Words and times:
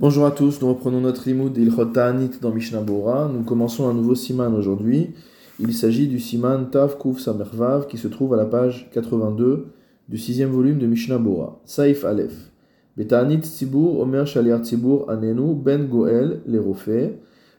Bonjour 0.00 0.26
à 0.26 0.30
tous, 0.30 0.62
nous 0.62 0.68
reprenons 0.68 1.00
notre 1.00 1.28
limoud 1.28 1.52
d'Ilchot 1.52 1.86
Ta'anit 1.86 2.30
dans 2.40 2.52
Mishnah 2.52 2.82
Bora. 2.82 3.28
Nous 3.34 3.42
commençons 3.42 3.88
un 3.88 3.94
nouveau 3.94 4.14
siman 4.14 4.54
aujourd'hui. 4.54 5.10
Il 5.58 5.74
s'agit 5.74 6.06
du 6.06 6.20
siman 6.20 6.70
Tav 6.70 6.96
Kuf 6.98 7.18
Samervav 7.18 7.88
qui 7.88 7.98
se 7.98 8.06
trouve 8.06 8.32
à 8.34 8.36
la 8.36 8.44
page 8.44 8.88
82 8.92 9.66
du 10.08 10.16
sixième 10.16 10.50
volume 10.50 10.78
de 10.78 10.86
Mishnah 10.86 11.18
Bora. 11.18 11.60
Saif 11.64 12.04
Aleph. 12.04 12.52
Beta'anit 12.96 13.40
Tzibur 13.40 13.98
Omer 13.98 14.24
Shaliar 14.24 14.60
Anenu 15.08 15.56
Ben 15.56 15.88
Goel 15.88 16.42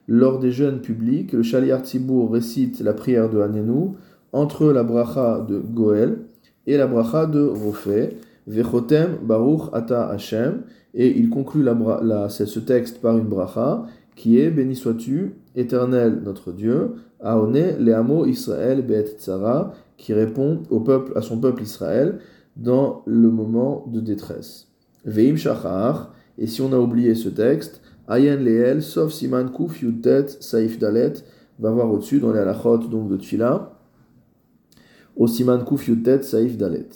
Lors 0.07 0.39
des 0.39 0.53
jeûnes 0.53 0.79
publics, 0.79 1.33
le 1.33 1.43
Shaliar 1.43 1.81
Tzibur 1.81 2.31
récite 2.31 2.79
la 2.79 2.93
prière 2.93 3.29
de 3.29 3.41
Anenu 3.41 3.95
entre 4.31 4.71
la 4.71 4.83
bracha 4.83 5.45
de 5.45 5.59
Goel 5.59 6.19
et 6.65 6.77
la 6.77 6.87
bracha 6.87 7.25
de 7.25 7.41
Rofé. 7.41 8.15
Vechotem 8.47 9.17
Baruch 9.23 9.69
Ata 9.73 10.09
Hashem 10.09 10.63
et 10.93 11.17
il 11.17 11.29
conclut 11.29 11.65
ce 11.65 12.59
texte 12.59 13.01
par 13.01 13.17
une 13.17 13.27
bracha 13.27 13.85
qui 14.15 14.39
est 14.39 14.49
Béni 14.49 14.75
sois-tu, 14.75 15.35
éternel 15.55 16.21
notre 16.25 16.51
Dieu, 16.51 16.95
Aone 17.21 17.77
Leamo 17.79 18.25
Israël 18.25 18.81
Bet 18.81 19.15
Tzara, 19.17 19.73
qui 19.97 20.13
répond 20.13 20.63
au 20.69 20.81
peuple, 20.81 21.13
à 21.17 21.21
son 21.21 21.39
peuple 21.39 21.63
Israël 21.63 22.19
dans 22.57 23.03
le 23.05 23.29
moment 23.29 23.85
de 23.87 24.01
détresse. 24.01 24.67
Veim 25.05 25.37
Shachar, 25.37 26.13
et 26.37 26.47
si 26.47 26.61
on 26.61 26.73
a 26.73 26.77
oublié 26.77 27.15
ce 27.15 27.29
texte, 27.29 27.81
Ayen 28.09 28.37
Leel, 28.37 28.81
sauf 28.81 29.13
Siman 29.13 29.51
Kuf 29.51 29.81
Yutet 29.81 30.27
Saif 30.41 30.79
Dalet, 30.79 31.13
va 31.59 31.71
voir 31.71 31.89
au-dessus 31.89 32.19
dans 32.19 32.33
les 32.33 32.39
halachot 32.39 32.79
donc 32.79 33.09
de 33.09 33.15
Tfila, 33.15 33.71
au 35.15 35.27
Siman 35.27 35.63
Kuf 35.63 35.87
Yutet 35.87 36.23
Saif 36.23 36.57
Dalet. 36.57 36.89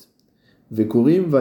Vekorim 0.73 1.31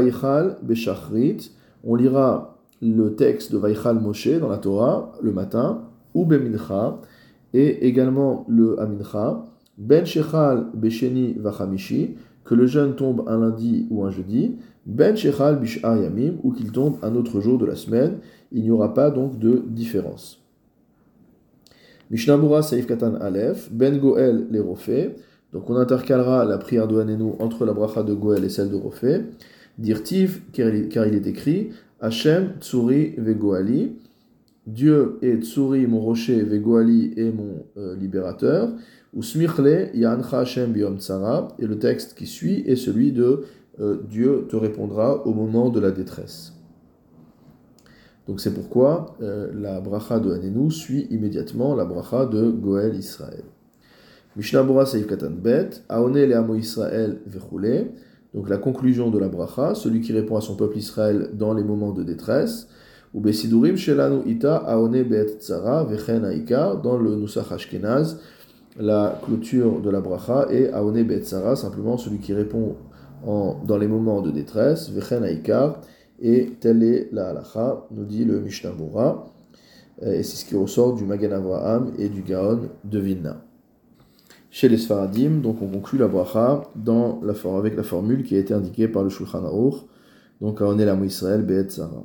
on 1.84 1.94
lira 1.94 2.58
le 2.82 3.14
texte 3.14 3.50
de 3.50 3.56
Vaichal 3.56 3.98
Moshe 3.98 4.38
dans 4.38 4.48
la 4.48 4.58
Torah 4.58 5.12
le 5.22 5.32
matin, 5.32 5.84
ou 6.12 6.26
Bemincha, 6.26 7.00
et 7.54 7.86
également 7.86 8.44
le 8.48 8.78
Amincha, 8.78 9.46
Ben 9.78 10.04
Shechal 10.04 10.66
Besheni 10.74 11.32
Vachamishi, 11.38 12.16
que 12.44 12.54
le 12.54 12.66
jeûne 12.66 12.94
tombe 12.94 13.24
un 13.26 13.38
lundi 13.38 13.86
ou 13.90 14.04
un 14.04 14.10
jeudi, 14.10 14.56
Ben 14.84 15.16
Shechal 15.16 15.58
Bishar 15.58 15.96
Yamim, 15.96 16.34
ou 16.42 16.52
qu'il 16.52 16.70
tombe 16.70 16.98
un 17.02 17.14
autre 17.14 17.40
jour 17.40 17.56
de 17.56 17.64
la 17.64 17.74
semaine, 17.74 18.18
il 18.50 18.62
n'y 18.62 18.70
aura 18.70 18.92
pas 18.92 19.10
donc 19.10 19.38
de 19.38 19.62
différence. 19.66 20.42
Mishnabura 22.10 22.60
Saif 22.60 22.86
Katan 22.86 23.14
Aleph, 23.14 23.70
Ben 23.72 23.98
Goel 23.98 24.46
les 24.50 24.60
donc 25.52 25.68
on 25.68 25.76
intercalera 25.76 26.44
la 26.44 26.58
prière 26.58 26.88
de 26.88 26.98
Hanenu 26.98 27.32
entre 27.38 27.66
la 27.66 27.74
bracha 27.74 28.02
de 28.02 28.14
Goel 28.14 28.44
et 28.44 28.48
celle 28.48 28.70
de 28.70 28.76
Rofé. 28.76 29.20
Dirtiv, 29.78 30.42
car 30.52 31.06
il 31.06 31.14
est 31.14 31.26
écrit 31.26 31.70
Hachem 32.00 32.54
Tsuri 32.60 33.14
Vegoali. 33.18 33.92
Dieu 34.66 35.18
est 35.22 35.42
Tsuri, 35.42 35.86
mon 35.86 36.00
rocher, 36.00 36.42
Vegoali 36.42 37.12
est 37.16 37.32
mon 37.32 37.66
euh, 37.76 37.96
libérateur. 37.96 38.70
Ou 39.12 39.22
Smirle 39.22 39.90
Yancha 39.92 40.40
Hashem 40.40 40.72
Biom 40.72 40.98
Tsara. 40.98 41.48
Et 41.58 41.66
le 41.66 41.78
texte 41.78 42.14
qui 42.16 42.26
suit 42.26 42.62
est 42.66 42.76
celui 42.76 43.12
de 43.12 43.42
euh, 43.80 43.98
Dieu 44.08 44.46
te 44.48 44.56
répondra 44.56 45.26
au 45.26 45.34
moment 45.34 45.68
de 45.68 45.80
la 45.80 45.90
détresse. 45.90 46.54
Donc 48.26 48.40
c'est 48.40 48.54
pourquoi 48.54 49.16
euh, 49.20 49.50
la 49.54 49.80
bracha 49.80 50.18
de 50.18 50.32
Hanenu 50.32 50.70
suit 50.70 51.08
immédiatement 51.10 51.74
la 51.74 51.84
bracha 51.84 52.24
de 52.24 52.50
Goel 52.50 52.94
Israël. 52.96 53.44
Mishnah 54.34 54.62
Bora 54.62 54.86
Seif 54.86 55.06
Katan 55.06 55.32
Bet, 55.42 55.82
Aone 55.90 56.24
le 56.24 56.34
Amo 56.34 56.54
Israël 56.54 57.18
Vechule. 57.26 57.90
Donc 58.32 58.48
la 58.48 58.56
conclusion 58.56 59.10
de 59.10 59.18
la 59.18 59.28
bracha, 59.28 59.74
celui 59.74 60.00
qui 60.00 60.14
répond 60.14 60.36
à 60.36 60.40
son 60.40 60.56
peuple 60.56 60.78
Israël 60.78 61.28
dans 61.34 61.52
les 61.52 61.62
moments 61.62 61.92
de 61.92 62.02
détresse. 62.02 62.66
Ou 63.12 63.20
Besidurim 63.20 63.76
Shelanu 63.76 64.22
Ita 64.26 64.56
Aone 64.56 65.02
Bet 65.02 65.36
Tzara 65.38 65.84
Vechen 65.84 66.24
Aika, 66.24 66.80
dans 66.82 66.96
le 66.96 67.14
Nusach 67.16 67.52
Ashkenaz, 67.52 68.20
la 68.78 69.20
clôture 69.22 69.82
de 69.82 69.90
la 69.90 70.00
bracha 70.00 70.46
est 70.50 70.72
Aone 70.72 71.02
Bet 71.02 71.24
Tzara, 71.24 71.54
simplement 71.54 71.98
celui 71.98 72.16
qui 72.16 72.32
répond 72.32 72.76
en, 73.26 73.60
dans 73.66 73.76
les 73.76 73.86
moments 73.86 74.22
de 74.22 74.30
détresse, 74.30 74.88
Vechen 74.88 75.24
Aika, 75.24 75.78
et 76.22 76.54
telle 76.58 76.82
est 76.82 77.10
la 77.12 77.28
halacha, 77.28 77.86
nous 77.90 78.06
dit 78.06 78.24
le 78.24 78.40
Mishnah. 78.40 78.70
Et 80.00 80.22
c'est 80.22 80.36
ce 80.36 80.46
qui 80.46 80.56
ressort 80.56 80.94
du 80.94 81.04
Magan 81.04 81.32
Avraham 81.32 81.92
et 81.98 82.08
du 82.08 82.22
Gaon 82.22 82.60
de 82.82 82.98
Vilna 82.98 83.42
chez 84.52 84.68
les 84.68 84.76
Sfaradim, 84.76 85.40
donc 85.40 85.62
on 85.62 85.66
conclut 85.66 85.98
la 85.98 86.08
bracha 86.08 86.70
dans 86.76 87.22
la, 87.24 87.32
avec 87.56 87.74
la 87.74 87.82
formule 87.82 88.22
qui 88.22 88.36
a 88.36 88.38
été 88.38 88.52
indiquée 88.52 88.86
par 88.86 89.02
le 89.02 89.08
Shulchan 89.08 89.42
Aruch, 89.44 89.76
donc 90.42 90.60
on 90.60 90.78
est 90.78 90.84
la 90.84 90.94
Israël 90.94 91.42
Be'et 91.42 91.70
Sarah. 91.70 92.04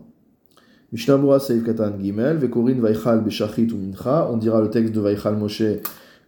Mishnah 0.93 1.17
Bura 1.17 1.41
Seif 1.41 1.61
Katan 1.65 1.99
Gimel, 1.99 2.37
Vekorin 2.37 2.79
Vaichal 2.79 3.21
Beshachit 3.21 3.69
ou 3.73 3.77
Mincha, 3.77 4.29
on 4.31 4.37
dira 4.37 4.61
le 4.61 4.69
texte 4.69 4.93
de 4.93 5.01
Vaichal 5.01 5.35
Moshe 5.35 5.61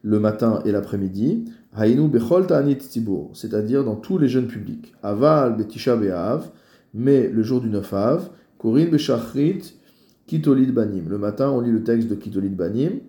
le 0.01 0.19
matin 0.19 0.61
et 0.65 0.73
l'après-midi, 0.73 1.45
Hainu 1.77 2.09
Bechol 2.09 2.47
Ta'anit 2.47 2.75
Tzibur, 2.75 3.29
c'est-à-dire 3.33 3.85
dans 3.85 3.95
tous 3.95 4.17
les 4.17 4.27
jeunes 4.27 4.47
publics. 4.47 4.93
Aval 5.01 5.55
Betisha 5.55 5.95
Be'av, 5.95 6.49
mais 6.93 7.29
le 7.29 7.43
jour 7.43 7.61
du 7.61 7.69
9 7.69 7.93
Av, 7.93 8.29
Korin 8.57 8.87
Beshachrit 8.87 9.73
Kitolid 10.27 10.73
Banim. 10.73 11.07
Le 11.07 11.17
matin, 11.17 11.49
on 11.49 11.61
lit 11.61 11.71
le 11.71 11.83
texte 11.83 12.09
de 12.09 12.15
Kitolid 12.15 12.57
Banim, 12.57 12.99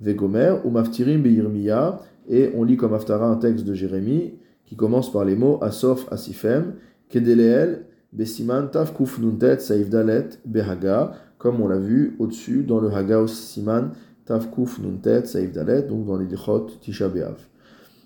Vegomer, 0.00 0.54
ou 0.64 0.70
Maftirim 0.70 1.22
Be'irmiya, 1.22 2.00
et 2.28 2.50
on 2.56 2.64
lit 2.64 2.76
comme 2.76 2.94
Aftara 2.94 3.26
un 3.26 3.36
texte 3.36 3.64
de 3.64 3.74
Jérémie 3.74 4.34
qui 4.66 4.76
commence 4.76 5.12
par 5.12 5.24
les 5.24 5.36
mots 5.36 5.58
Asof 5.62 6.06
Asifem, 6.10 6.74
Kedeleel, 7.08 7.84
Besiman 8.12 8.70
Taf 8.70 8.94
Kuf 8.94 9.18
Nuntet 9.18 9.58
Saif 9.58 9.88
Dalet 9.88 10.28
Behaga, 10.44 11.12
comme 11.38 11.60
on 11.60 11.68
l'a 11.68 11.78
vu 11.78 12.16
au-dessus 12.18 12.62
dans 12.62 12.80
le 12.80 12.90
Haga 12.92 13.26
Siman 13.26 13.90
Taf 14.24 14.50
Kuf 14.50 14.78
Nuntet 14.78 15.26
Saif 15.26 15.52
Dalet, 15.52 15.82
donc 15.82 16.06
dans 16.06 16.16
les 16.16 16.26
Dichot 16.26 16.68
Tisha 16.80 17.08
Be'av. 17.08 17.36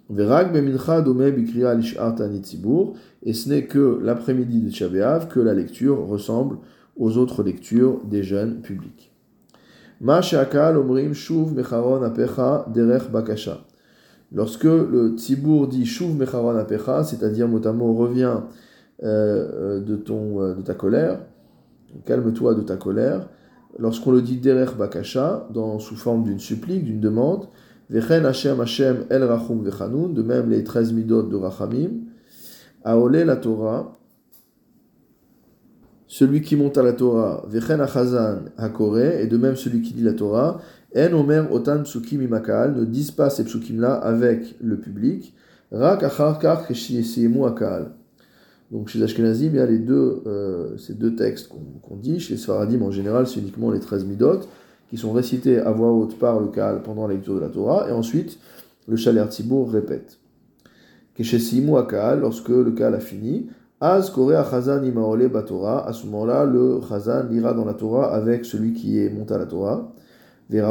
Verag 0.09 0.53
Bemincha 0.53 1.00
Dome 1.00 1.31
Bikriya 1.31 1.75
Nitzibur, 1.75 2.94
et 3.25 3.33
ce 3.33 3.48
n'est 3.48 3.65
que 3.65 3.98
l'après-midi 4.03 4.60
de 4.60 4.69
Tisha 4.69 4.88
B'Av 4.88 5.28
que 5.28 5.41
la 5.41 5.53
lecture 5.53 6.06
ressemble 6.06 6.59
aux 6.97 7.16
autres 7.19 7.43
lectures 7.43 8.00
des 8.04 8.22
jeunes 8.22 8.60
publics. 8.60 9.12
Ma 10.00 10.21
Omrim 10.21 11.12
Shuv 11.12 11.53
Mecharon 11.54 12.03
Apecha 12.03 12.66
Derech 12.72 13.10
Bakasha. 13.10 13.66
Lorsque 14.32 14.64
le 14.64 15.14
Tzibour 15.16 15.69
dit 15.69 15.87
Shuv 15.87 16.14
Mecharon 16.16 16.56
Apecha, 16.56 17.04
c'est-à-dire 17.04 17.48
notamment 17.48 17.94
revient 17.94 18.41
euh, 19.03 19.81
de, 19.81 19.97
ton, 19.97 20.42
euh, 20.42 20.54
de 20.54 20.62
ta 20.62 20.75
colère, 20.75 21.20
calme-toi 22.04 22.54
de 22.54 22.62
ta 22.62 22.76
colère, 22.76 23.28
lorsqu'on 23.78 24.10
le 24.10 24.22
dit 24.22 24.38
Derech 24.38 24.76
Bakasha, 24.76 25.48
dans, 25.53 25.78
sous 25.78 25.97
forme 25.97 26.25
d'une 26.25 26.41
supplique, 26.41 26.84
d'une 26.84 27.00
demande, 27.00 27.48
Vechen 27.88 28.26
Hashem 28.26 28.60
Hashem 28.60 29.04
El 29.10 29.22
Rachum 29.25 29.62
Vechanun, 29.62 30.09
de 30.09 30.22
même 30.22 30.50
les 30.50 30.65
13 30.65 30.92
midot 30.92 31.22
de 31.22 31.36
Rachamim, 31.36 31.91
Aole 32.84 33.19
la 33.19 33.36
Torah, 33.36 33.97
celui 36.09 36.41
qui 36.41 36.56
monte 36.56 36.78
à 36.78 36.82
la 36.82 36.92
Torah, 36.92 37.44
Vechen 37.48 37.81
Achazan 37.81 38.44
Hakore, 38.56 38.98
et 38.98 39.26
de 39.26 39.36
même 39.36 39.56
celui 39.56 39.82
qui 39.82 39.92
dit 39.92 40.03
la 40.03 40.15
Torah, 40.15 40.60
En 40.94 41.12
Omer 41.12 41.50
Otan 41.52 41.82
Psukim 41.82 42.22
Imakal, 42.22 42.74
ne 42.74 42.84
disent 42.84 43.10
pas 43.10 43.30
ces 43.30 43.44
psukim 43.44 43.80
là 43.80 43.94
avec 43.94 44.56
le 44.60 44.78
public. 44.78 45.34
Rak 45.72 46.02
Akal. 46.04 47.91
Donc 48.70 48.88
chez 48.88 49.02
Ashkenazim, 49.02 49.50
il 49.52 49.56
y 49.56 49.60
a 49.60 49.66
les 49.66 49.78
deux, 49.78 50.22
euh, 50.26 50.76
ces 50.76 50.94
deux 50.94 51.14
textes 51.14 51.48
qu'on 51.48 51.97
dit. 51.97 52.20
Chez 52.20 52.36
Sfaradim, 52.36 52.82
en 52.82 52.91
général, 52.91 53.26
c'est 53.26 53.41
uniquement 53.41 53.70
les 53.70 53.80
13 53.80 54.04
midot 54.04 54.41
qui 54.91 54.97
sont 54.97 55.12
récités 55.12 55.58
à 55.58 55.70
voix 55.72 55.92
haute 55.92 56.19
par 56.19 56.41
le 56.41 56.48
Kal 56.48 56.82
pendant 56.82 57.06
la 57.06 57.14
lecture 57.14 57.34
de 57.34 57.41
la 57.41 57.48
Torah. 57.48 57.88
Et 57.88 57.92
ensuite, 57.92 58.38
le 58.88 58.97
Chaler 58.97 59.24
Tzibour 59.28 59.70
répète. 59.70 60.18
Keshesimu 61.14 61.76
Akal, 61.76 62.20
lorsque 62.20 62.48
le 62.48 62.70
Kal 62.72 62.94
a 62.94 63.00
fini. 63.00 63.48
Az 63.80 64.10
Kore 64.10 64.36
Achazan 64.36 64.84
Imaole 64.84 65.28
Batora. 65.28 65.86
À 65.86 65.92
ce 65.92 66.06
moment-là, 66.06 66.44
le 66.44 66.80
Chazan 66.88 67.24
lira 67.28 67.53
dans 67.53 67.64
la 67.64 67.74
Torah 67.74 68.14
avec 68.14 68.44
celui 68.44 68.72
qui 68.72 68.98
est 68.98 69.10
monté 69.10 69.34
à 69.34 69.39
la 69.39 69.47
Torah. 69.47 69.92
Et 70.48 70.63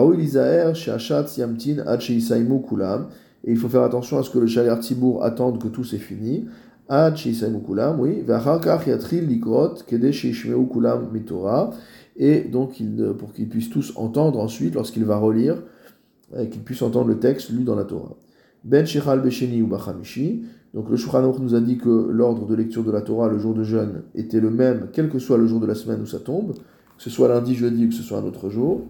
il 3.48 3.58
faut 3.58 3.70
faire 3.70 3.84
attention 3.84 4.18
à 4.18 4.24
ce 4.24 4.30
que 4.30 4.40
le 4.40 4.48
Shaler 4.48 4.80
Tibour 4.80 5.24
attende 5.24 5.62
que 5.62 5.68
tout 5.68 5.84
c'est 5.84 5.98
fini. 5.98 6.46
Et 12.18 12.40
donc, 12.42 12.82
pour 13.18 13.34
qu'ils 13.34 13.50
puissent 13.50 13.70
tous 13.70 13.94
entendre 13.96 14.40
ensuite, 14.40 14.76
lorsqu'il 14.76 15.04
va 15.04 15.18
relire, 15.18 15.62
qu'ils 16.52 16.62
puissent 16.62 16.82
entendre 16.82 17.08
le 17.08 17.20
texte 17.20 17.50
lu 17.50 17.64
dans 17.64 17.76
la 17.76 17.84
Torah. 17.84 18.16
Ben 18.64 18.86
Shechal 18.86 19.22
Besheni 19.22 19.62
ou 19.62 19.68
Bachamishi. 19.68 20.46
Donc, 20.74 20.90
le 20.90 20.98
Shulchan 20.98 21.34
nous 21.40 21.56
a 21.56 21.62
dit 21.62 21.78
que 21.78 21.90
l'ordre 21.90 22.46
de 22.46 22.56
lecture 22.56 22.84
de 22.84 22.92
la 22.92 23.02
Torah 23.02 23.30
le 23.30 23.40
jour 23.40 23.54
de 23.54 23.64
jeûne 23.64 24.04
était 24.14 24.40
le 24.40 24.50
même, 24.50 24.90
quel 24.92 25.10
que 25.10 25.20
soit 25.20 25.38
le 25.38 25.48
jour 25.48 25.60
de 25.60 25.66
la 25.66 25.76
semaine 25.76 26.02
où 26.02 26.06
ça 26.06 26.20
tombe, 26.20 26.54
que 26.54 27.04
ce 27.04 27.10
soit 27.10 27.30
lundi, 27.30 27.56
jeudi 27.56 27.86
ou 27.86 27.90
que 27.90 27.96
ce 27.96 28.04
soit 28.04 28.18
un 28.18 28.24
autre 28.24 28.50
jour. 28.50 28.82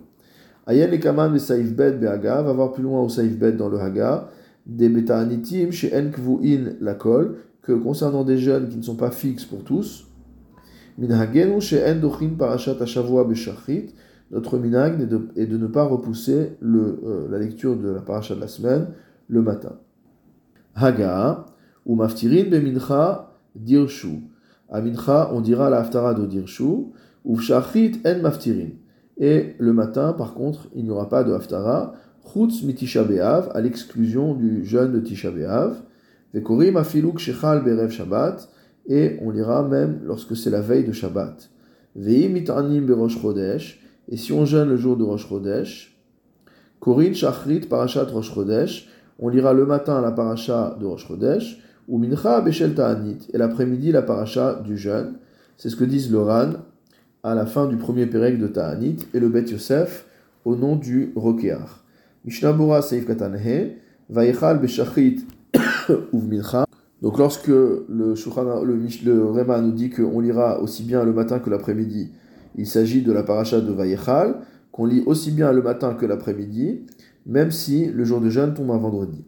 Ayen 0.68 0.90
le 0.90 0.98
kaman 0.98 1.32
le 1.32 1.40
saif 1.40 1.76
bet 1.76 1.94
behaga, 1.94 2.42
va 2.42 2.54
voir 2.54 2.72
plus 2.72 2.84
loin 2.84 3.02
au 3.02 3.10
saif 3.10 3.38
bet 3.38 3.54
dans 3.54 3.70
le 3.70 3.80
haga, 3.80 4.30
des 4.66 4.90
beta'anitim 4.90 5.72
chez 5.72 5.96
en 5.96 6.10
kvu'in 6.10 6.74
la 6.82 6.96
kol, 6.96 7.38
que 7.62 7.74
concernant 7.74 8.24
des 8.24 8.38
jeunes 8.38 8.70
qui 8.70 8.78
ne 8.78 8.84
sont 8.84 8.96
pas 8.96 9.12
fixes 9.12 9.46
pour 9.46 9.64
tous, 9.64 10.08
min 10.98 11.12
hagenu 11.12 11.62
chez 11.62 11.84
en 11.86 12.00
dochin 12.00 12.30
parashat 12.38 12.78
ashavua 12.82 13.26
beshachrit, 13.26 13.94
notre 14.32 14.58
minag 14.58 15.02
est 15.36 15.46
de, 15.46 15.58
ne 15.58 15.68
pas 15.68 15.84
repousser 15.84 16.58
le, 16.60 17.00
euh, 17.06 17.28
la 17.30 17.38
lecture 17.38 17.76
de 17.78 17.90
la 17.90 18.02
paracha 18.02 18.34
de 18.34 18.40
la 18.40 18.48
semaine 18.48 18.88
le 19.28 19.42
matin. 19.42 19.74
Haga, 20.74 21.46
ou 21.86 21.96
maftirin 21.96 22.50
bemincha 22.50 23.34
dirshu. 23.56 24.24
À 24.70 24.82
mincha, 24.82 25.32
on 25.32 25.42
dira 25.42 25.70
la 25.70 25.82
haftara 25.82 26.16
de 26.16 26.26
dirshu, 26.26 26.88
ou 27.24 27.38
shachrit 27.38 28.02
en 28.04 28.22
maftirin. 28.22 28.72
Et 29.18 29.56
le 29.60 29.74
matin, 29.74 30.14
par 30.14 30.34
contre, 30.34 30.68
il 30.76 30.84
n'y 30.84 30.90
aura 30.90 31.10
pas 31.10 31.24
de 31.24 31.34
haftara, 31.34 31.94
chutz 32.24 32.64
mitisha 32.64 33.04
be'av, 33.04 33.50
à 33.54 33.62
l'exclusion 33.62 34.34
du 34.34 34.66
jeûne 34.66 34.92
de 34.92 35.00
Tisha 35.00 35.32
be'av, 35.32 35.78
vekorim 36.34 36.76
afiluk 36.76 37.20
shechal 37.20 37.64
berev 37.64 37.92
shabbat, 37.92 38.50
et 38.88 39.18
on 39.22 39.32
lira 39.32 39.64
même 39.64 40.02
lorsque 40.04 40.36
c'est 40.36 40.50
la 40.50 40.62
veille 40.62 40.84
de 40.84 40.92
Shabbat. 40.92 41.50
Ve'im 41.96 42.30
mitanim 42.30 42.86
berosh 42.86 43.20
chodesh, 43.20 43.82
et 44.10 44.18
si 44.18 44.32
on 44.32 44.46
jeûne 44.46 44.70
le 44.70 44.78
jour 44.78 44.98
de 44.98 45.04
Rosh 45.04 45.28
Chodesh, 45.28 45.98
Korin 46.80 47.14
Shachrit 47.14 47.62
Parashat 47.62 48.06
Rosh 48.06 48.34
Chodesh, 48.34 48.88
on 49.18 49.30
lira 49.30 49.54
le 49.54 49.66
matin 49.66 50.02
la 50.02 50.12
paracha 50.12 50.78
de 50.80 50.86
Rosh 50.86 51.08
Chodesh, 51.08 51.62
ou 51.88 51.98
Mincha 51.98 52.42
Beshel 52.42 52.76
Ta'anit, 52.76 53.28
et 53.34 53.38
l'après-midi 53.38 53.92
la 53.92 54.02
paracha 54.02 54.62
du 54.64 54.78
jeûne. 54.78 55.14
C'est 55.58 55.70
ce 55.70 55.76
que 55.76 55.86
disent 55.86 56.12
le 56.12 56.20
Ran 56.20 56.52
à 57.26 57.34
la 57.34 57.48
fin 57.48 57.66
du 57.66 57.76
premier 57.76 58.06
pérec 58.06 58.38
de 58.38 58.46
Ta'anit, 58.46 58.98
et 59.16 59.20
le 59.20 59.30
Bet 59.30 59.46
Yosef 59.50 60.06
au 60.46 60.56
nom 60.56 60.76
du 60.76 61.12
Rokear. 61.16 61.84
Mishnah 62.24 62.54
Bora 62.54 62.84
Seif 62.84 63.08
Katanhe, 63.08 63.72
Vayechal 64.12 64.60
Beshachrit 64.60 65.26
Uv 66.14 66.28
Mincha. 66.28 66.66
Donc 67.02 67.18
lorsque 67.18 67.48
le, 67.48 67.88
le, 67.90 68.14
le 68.14 69.26
Rema 69.26 69.60
nous 69.60 69.72
dit 69.72 69.90
qu'on 69.90 70.20
lira 70.20 70.62
aussi 70.62 70.84
bien 70.84 71.04
le 71.04 71.14
matin 71.14 71.40
que 71.40 71.50
l'après-midi, 71.50 72.12
il 72.56 72.68
s'agit 72.68 73.02
de 73.02 73.12
la 73.12 73.24
paracha 73.24 73.60
de 73.60 73.72
Vayechal, 73.72 74.36
qu'on 74.72 74.86
lit 74.86 75.02
aussi 75.08 75.32
bien 75.32 75.52
le 75.52 75.64
matin 75.64 75.96
que 75.96 76.06
l'après-midi, 76.06 76.86
même 77.26 77.50
si 77.50 77.88
le 77.88 78.04
jour 78.04 78.22
de 78.22 78.30
jeûne 78.30 78.54
tombe 78.54 78.70
un 78.70 78.78
vendredi. 78.78 79.26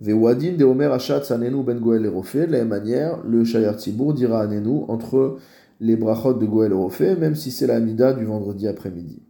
Vewadin 0.00 0.56
de 0.56 0.64
Omer 0.64 0.92
Achat 0.92 1.22
Sanenu 1.22 1.62
Ben 1.62 1.78
Goel 1.78 2.04
et 2.04 2.10
de 2.10 2.52
la 2.52 2.58
même 2.58 2.68
manière, 2.68 3.18
le 3.24 3.44
Shayar 3.44 3.78
Tzibour 3.78 4.14
dira 4.14 4.40
Anenu 4.40 4.82
entre 4.88 5.38
les 5.80 5.96
brachot 5.96 6.34
de 6.34 6.46
Goel 6.46 6.72
et 6.72 7.14
même 7.16 7.34
si 7.34 7.50
c'est 7.50 7.66
la 7.66 7.80
Mida 7.80 8.12
du 8.12 8.24
vendredi 8.24 8.66
après-midi. 8.66 9.22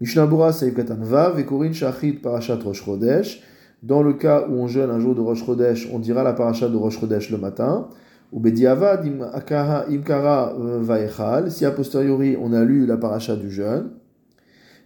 Mishnah 0.00 0.26
Bura 0.26 0.52
Saïf 0.52 0.74
Katanva, 0.74 1.30
Vekorin 1.30 1.72
Shachit 1.72 2.22
Parashat 2.22 2.58
Rosh 2.64 2.84
Chodesh. 2.84 3.42
Dans 3.82 4.02
le 4.02 4.12
cas 4.14 4.46
où 4.48 4.54
on 4.54 4.66
jeûne 4.66 4.90
un 4.90 5.00
jour 5.00 5.14
de 5.14 5.20
Rosh 5.20 5.44
Chodesh, 5.44 5.88
on 5.92 5.98
dira 5.98 6.22
la 6.22 6.32
paracha 6.32 6.68
de 6.68 6.76
Rosh 6.76 7.00
Chodesh 7.00 7.30
le 7.30 7.38
matin. 7.38 7.88
Ou 8.32 8.40
Bediavad 8.40 9.04
Imkara 9.04 10.54
euh, 10.58 10.78
Vaechal. 10.80 11.50
Si 11.50 11.64
a 11.64 11.70
posteriori 11.70 12.36
on 12.40 12.52
a 12.52 12.64
lu 12.64 12.86
la 12.86 12.96
paracha 12.96 13.36
du 13.36 13.50
jeûne. 13.50 13.90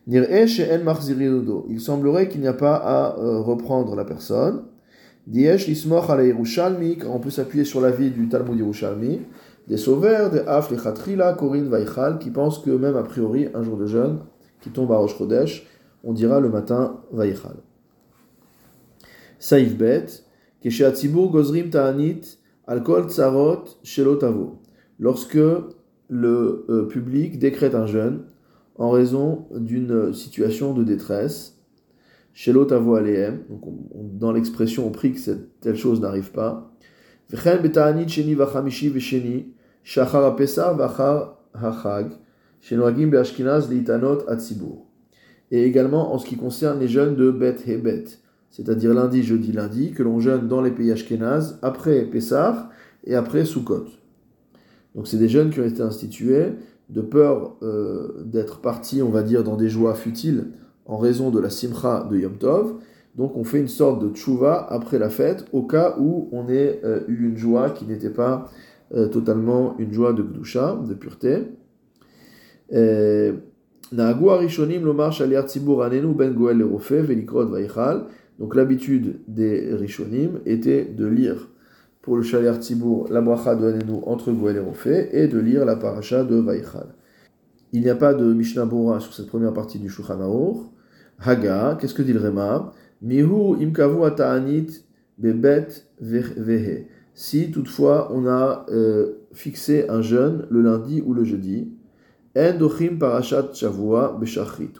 Il 0.06 1.80
semblerait 1.80 2.28
qu'il 2.28 2.40
n'y 2.40 2.46
a 2.46 2.52
pas 2.52 2.74
à 2.74 3.18
euh, 3.18 3.40
reprendre 3.40 3.94
la 3.96 4.04
personne. 4.04 4.64
Diesh 5.26 5.66
lismoch 5.66 6.10
on 6.10 7.18
peut 7.18 7.30
s'appuyer 7.30 7.64
sur 7.64 7.80
l'avis 7.80 8.10
du 8.10 8.28
Talmud 8.28 8.58
Yerushalmi, 8.58 9.20
des 9.68 9.76
sauveurs, 9.76 10.30
des 10.30 10.40
Af, 10.40 10.70
les 10.70 10.76
Khatrila, 10.76 11.34
Korin, 11.34 11.64
Vaichal, 11.64 12.18
qui 12.18 12.30
pensent 12.30 12.58
que 12.58 12.70
même 12.70 12.96
a 12.96 13.02
priori, 13.02 13.48
un 13.54 13.62
jour 13.62 13.76
de 13.76 13.86
jeûne, 13.86 14.18
qui 14.60 14.70
tombe 14.70 14.92
à 14.92 14.96
Rosh 14.96 15.16
Chodesh, 15.16 15.66
on 16.02 16.12
dira 16.12 16.40
le 16.40 16.48
matin 16.48 17.00
Vaichal. 17.12 17.56
Saïf 19.38 19.76
Bet, 19.76 20.06
Keshe 20.60 20.82
Gozrim 21.30 21.70
Ta'anit, 21.70 22.38
Alkol 22.66 23.08
Tsarot, 23.10 23.64
Shelotavo. 23.82 24.62
Lorsque 24.98 25.38
le 26.08 26.64
euh, 26.68 26.86
public 26.86 27.38
décrète 27.38 27.74
un 27.74 27.86
jeûne 27.86 28.24
en 28.76 28.90
raison 28.90 29.46
d'une 29.54 30.12
situation 30.12 30.74
de 30.74 30.82
détresse, 30.82 31.58
Shelo 32.32 32.64
Tavo 32.64 32.96
Aleem, 32.96 33.44
donc 33.48 33.62
dans 34.18 34.32
l'expression 34.32 34.86
on 34.86 34.90
prie 34.90 35.12
que 35.12 35.20
cette 35.20 35.60
telle 35.60 35.76
chose 35.76 36.00
n'arrive 36.00 36.32
pas. 36.32 36.72
Sheni 37.32 38.34
Vachamishi 38.34 38.88
Vesheni, 38.88 39.53
Shachar 39.84 40.36
Shenoagim 42.60 43.10
Litanot 43.70 44.28
Atzibur. 44.28 44.86
Et 45.50 45.62
également 45.62 46.14
en 46.14 46.18
ce 46.18 46.26
qui 46.26 46.36
concerne 46.36 46.80
les 46.80 46.88
jeunes 46.88 47.14
de 47.14 47.30
Bet 47.30 47.56
Hebet, 47.66 48.04
c'est-à-dire 48.50 48.94
lundi, 48.94 49.22
jeudi, 49.22 49.52
lundi, 49.52 49.92
que 49.92 50.02
l'on 50.02 50.18
jeûne 50.18 50.48
dans 50.48 50.62
les 50.62 50.70
pays 50.70 50.90
Ashkenaz 50.90 51.58
après 51.62 52.02
Pessah 52.06 52.70
et 53.04 53.14
après 53.14 53.44
Sukkot. 53.44 53.86
Donc 54.94 55.06
c'est 55.06 55.18
des 55.18 55.28
jeunes 55.28 55.50
qui 55.50 55.60
ont 55.60 55.66
été 55.66 55.82
institués 55.82 56.54
de 56.88 57.02
peur 57.02 57.56
euh, 57.62 58.22
d'être 58.24 58.60
partis, 58.60 59.02
on 59.02 59.10
va 59.10 59.22
dire, 59.22 59.44
dans 59.44 59.56
des 59.56 59.68
joies 59.68 59.94
futiles 59.94 60.52
en 60.86 60.96
raison 60.98 61.30
de 61.30 61.40
la 61.40 61.50
simcha 61.50 62.06
de 62.10 62.16
Yom 62.16 62.38
Tov. 62.38 62.74
Donc 63.16 63.36
on 63.36 63.44
fait 63.44 63.60
une 63.60 63.68
sorte 63.68 64.02
de 64.02 64.08
tchouva 64.14 64.66
après 64.70 64.98
la 64.98 65.08
fête 65.08 65.44
au 65.52 65.62
cas 65.62 65.96
où 65.98 66.28
on 66.32 66.48
ait 66.48 66.80
euh, 66.84 67.00
eu 67.08 67.26
une 67.28 67.36
joie 67.36 67.70
qui 67.70 67.84
n'était 67.84 68.10
pas 68.10 68.50
euh, 68.94 69.08
totalement 69.08 69.76
une 69.78 69.92
joie 69.92 70.12
de 70.12 70.22
gdusha, 70.22 70.80
de 70.88 70.94
pureté. 70.94 71.42
Donc 78.38 78.56
l'habitude 78.56 79.20
des 79.28 79.74
Rishonim 79.74 80.40
était 80.46 80.84
de 80.84 81.06
lire 81.06 81.48
pour 82.02 82.16
le 82.16 82.22
Shalir 82.22 82.56
Tzibour 82.56 83.08
la 83.10 83.20
bracha 83.20 83.54
de 83.54 83.66
Hanenu 83.66 84.00
entre 84.04 84.32
Goel 84.32 84.56
et 84.56 84.60
Rofé 84.60 85.08
et 85.12 85.28
de 85.28 85.38
lire 85.38 85.64
la 85.64 85.76
paracha 85.76 86.24
de 86.24 86.36
Vaichal. 86.36 86.94
Il 87.72 87.82
n'y 87.82 87.90
a 87.90 87.94
pas 87.94 88.14
de 88.14 88.32
Mishnah 88.32 88.66
Bora 88.66 89.00
sur 89.00 89.14
cette 89.14 89.26
première 89.26 89.52
partie 89.52 89.78
du 89.78 89.88
Shulchan 89.88 90.18
Haga, 91.18 91.78
qu'est-ce 91.80 91.94
que 91.94 92.02
dit 92.02 92.12
le 92.12 92.20
Rema? 92.20 92.72
Mihu 93.02 93.56
imkavu 93.60 94.04
ata'anit 94.04 94.84
bebet 95.18 95.68
vehe. 96.00 96.86
Si 97.14 97.52
toutefois 97.52 98.10
on 98.12 98.26
a 98.26 98.66
euh, 98.70 99.20
fixé 99.32 99.86
un 99.88 100.02
jeûne 100.02 100.46
le 100.50 100.60
lundi 100.62 101.00
ou 101.00 101.14
le 101.14 101.22
jeudi, 101.22 101.72
endochim 102.36 102.98
parashat 102.98 103.52
shavua. 103.52 104.18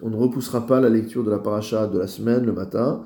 On 0.03 0.11
ne 0.11 0.17
repoussera 0.17 0.67
pas 0.67 0.81
la 0.81 0.89
lecture 0.89 1.23
de 1.23 1.31
la 1.31 1.39
paracha 1.39 1.87
de 1.87 1.99
la 1.99 2.09
semaine 2.09 2.45
le 2.45 2.53
matin. 2.53 3.03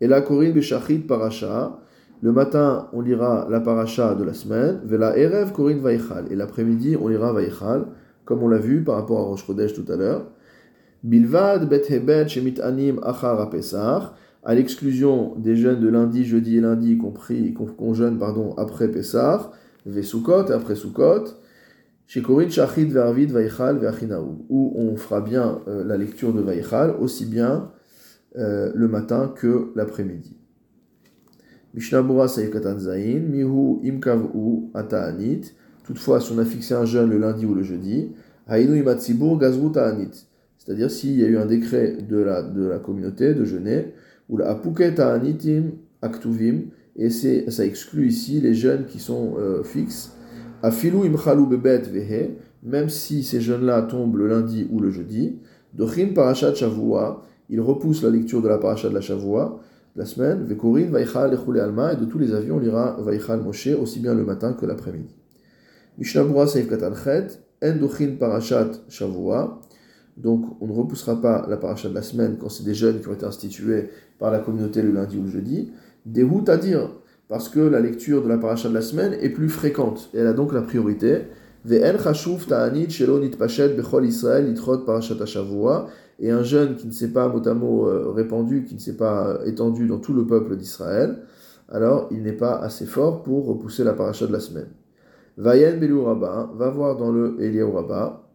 Et 0.00 0.06
la 0.06 0.20
korin 0.20 0.50
beshachrit 0.50 0.98
parasha. 0.98 1.80
Le 2.20 2.32
matin, 2.32 2.88
on 2.92 3.00
lira 3.00 3.46
la 3.50 3.60
paracha 3.60 4.14
de 4.14 4.24
la 4.24 4.32
semaine. 4.34 4.80
Vela 4.84 5.18
erev 5.18 5.52
korin 5.52 5.78
vaichal. 5.78 6.26
Et 6.30 6.36
l'après-midi, 6.36 6.96
on 7.00 7.08
lira 7.08 7.32
vaichal 7.32 7.86
comme 8.24 8.42
on 8.42 8.48
l'a 8.48 8.58
vu 8.58 8.84
par 8.84 8.96
rapport 8.96 9.20
à 9.20 9.22
Rosh 9.22 9.46
Chodesh 9.46 9.72
tout 9.72 9.90
à 9.90 9.96
l'heure. 9.96 10.26
Bilvad 11.02 11.68
bet 11.68 12.28
shemit 12.28 12.60
anim 12.60 13.00
achar 13.02 13.50
à 14.44 14.54
l'exclusion 14.54 15.34
des 15.36 15.56
jeûnes 15.56 15.80
de 15.80 15.88
lundi, 15.88 16.24
jeudi 16.24 16.56
et 16.56 16.60
lundi, 16.60 16.96
compris 16.96 17.54
qu'on 17.54 17.94
jeûne 17.94 18.18
pardon, 18.18 18.54
après 18.56 18.88
Pessah, 18.88 19.52
Vesukot, 19.86 20.50
après 20.52 20.74
Sukot, 20.74 21.24
chez 22.06 22.22
Korin 22.22 22.48
Shachid 22.48 22.90
Vervid 22.90 23.30
Vaichal 23.30 23.78
Veachinaou, 23.78 24.46
où 24.48 24.72
on 24.76 24.96
fera 24.96 25.20
bien 25.20 25.60
euh, 25.68 25.84
la 25.84 25.96
lecture 25.96 26.32
de 26.32 26.40
Vaichal, 26.40 26.94
aussi 26.98 27.26
bien 27.26 27.70
euh, 28.36 28.72
le 28.74 28.88
matin 28.88 29.32
que 29.34 29.72
l'après-midi. 29.74 30.36
Mishnah 31.74 32.02
Bura 32.02 32.28
Saïkatan 32.28 32.78
Zain, 32.78 33.20
Mihu 33.20 33.80
Imkavu 33.84 34.70
Ata'anit, 34.74 35.54
Toutefois, 35.88 36.20
si 36.20 36.32
on 36.32 36.38
a 36.38 36.44
fixé 36.44 36.74
un 36.74 36.84
jeûne 36.84 37.08
le 37.08 37.16
lundi 37.16 37.46
ou 37.46 37.54
le 37.54 37.62
jeudi, 37.62 38.12
c'est-à-dire 38.46 40.90
s'il 40.90 41.18
y 41.18 41.24
a 41.24 41.28
eu 41.28 41.38
un 41.38 41.46
décret 41.46 41.96
de 42.06 42.18
la, 42.18 42.42
de 42.42 42.66
la 42.66 42.78
communauté 42.78 43.32
de 43.32 43.42
jeûner, 43.46 43.94
ou 44.28 44.36
la 44.36 44.50
Apuket 44.50 44.94
Ta'anitim 44.94 45.72
Aktuvim, 46.02 46.66
et 46.96 47.10
ça 47.10 47.64
exclut 47.64 48.08
ici 48.08 48.40
les 48.40 48.54
jeunes 48.54 48.86
qui 48.86 48.98
sont 48.98 49.34
euh, 49.38 49.62
fixes, 49.62 50.12
Afilu 50.62 51.06
Imchalu 51.06 51.46
Bebet 51.46 51.82
Vehe, 51.82 52.30
même 52.62 52.88
si 52.88 53.22
ces 53.22 53.40
jeunes-là 53.40 53.82
tombent 53.82 54.16
le 54.16 54.28
lundi 54.28 54.66
ou 54.70 54.80
le 54.80 54.90
jeudi, 54.90 55.38
Dochin 55.74 56.08
Parashat 56.14 56.54
Shavua, 56.54 57.24
il 57.50 57.60
repousse 57.60 58.02
la 58.02 58.10
lecture 58.10 58.42
de 58.42 58.48
la 58.48 58.58
Parashat 58.58 58.88
de 58.88 58.94
la 58.94 59.00
Shavua, 59.00 59.60
la 59.94 60.04
semaine, 60.04 60.44
Vekorin 60.44 60.90
Vaichal 60.90 61.32
Echule 61.34 61.60
Alma, 61.60 61.92
et 61.92 61.96
de 61.96 62.04
tous 62.04 62.18
les 62.18 62.34
avions, 62.34 62.56
on 62.56 62.58
lira 62.58 62.96
Vaichal 63.00 63.40
Moshe 63.40 63.68
aussi 63.68 64.00
bien 64.00 64.14
le 64.14 64.24
matin 64.24 64.52
que 64.52 64.66
l'après-midi. 64.66 65.14
Mishnah 65.98 66.24
Saif 66.46 66.68
Parashat 68.18 68.70
Shavua. 68.88 69.60
Donc, 70.18 70.44
on 70.60 70.66
ne 70.66 70.72
repoussera 70.72 71.20
pas 71.20 71.46
la 71.48 71.56
paracha 71.56 71.88
de 71.88 71.94
la 71.94 72.02
semaine 72.02 72.36
quand 72.40 72.48
c'est 72.48 72.64
des 72.64 72.74
jeunes 72.74 73.00
qui 73.00 73.08
ont 73.08 73.14
été 73.14 73.24
institués 73.24 73.90
par 74.18 74.32
la 74.32 74.40
communauté 74.40 74.82
le 74.82 74.90
lundi 74.90 75.16
ou 75.16 75.22
le 75.22 75.30
jeudi. 75.30 75.70
Déhout 76.06 76.44
à 76.48 76.56
dire, 76.56 76.90
parce 77.28 77.48
que 77.48 77.60
la 77.60 77.78
lecture 77.80 78.22
de 78.22 78.28
la 78.28 78.36
paracha 78.36 78.68
de 78.68 78.74
la 78.74 78.82
semaine 78.82 79.14
est 79.20 79.28
plus 79.30 79.48
fréquente 79.48 80.10
elle 80.14 80.26
a 80.26 80.32
donc 80.32 80.52
la 80.52 80.62
priorité. 80.62 81.22
Et 86.20 86.30
un 86.30 86.42
jeune 86.42 86.76
qui 86.76 86.86
ne 86.86 86.92
s'est 86.92 87.12
pas 87.12 87.28
mot 87.28 87.86
euh, 87.86 88.12
répandu, 88.14 88.64
qui 88.64 88.74
ne 88.74 88.80
s'est 88.80 88.96
pas 88.96 89.28
euh, 89.28 89.44
étendu 89.44 89.86
dans 89.86 89.98
tout 89.98 90.14
le 90.14 90.26
peuple 90.26 90.56
d'Israël, 90.56 91.18
alors 91.68 92.08
il 92.10 92.22
n'est 92.22 92.32
pas 92.32 92.56
assez 92.56 92.86
fort 92.86 93.22
pour 93.22 93.46
repousser 93.46 93.84
la 93.84 93.92
paracha 93.92 94.26
de 94.26 94.32
la 94.32 94.40
semaine. 94.40 94.68
Vayen 95.36 95.76
Belou 95.76 96.04
Rabba, 96.04 96.50
va 96.56 96.70
voir 96.70 96.96
dans 96.96 97.12
le 97.12 97.36
Eliyahu 97.40 97.70
Rabba, 97.72 98.27